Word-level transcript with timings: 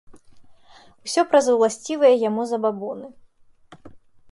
Усё 1.07 1.21
праз 1.33 1.45
уласцівыя 1.57 2.13
яму 2.29 2.41
забабоны. 2.55 3.07